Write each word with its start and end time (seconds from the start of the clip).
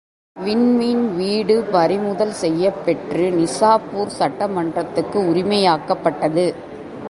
விண்மீன் 0.35 1.15
வீடு 1.15 1.55
பறிமுதல் 1.71 2.31
செய்யப்பெற்று 2.31 3.25
நிசாப்பூர் 3.31 4.11
சட்டமன்றத்துக்கு 4.19 5.19
உரிமையாக்கப்பட்டது. 5.31 6.45